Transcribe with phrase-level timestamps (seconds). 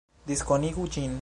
[0.31, 1.17] Diskonigu ĝin